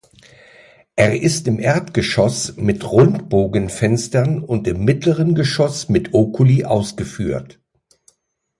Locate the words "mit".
2.57-2.91, 5.89-6.15